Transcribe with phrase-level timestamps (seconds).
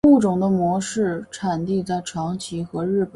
[0.03, 3.09] 该物种的模式产地在长崎和日本。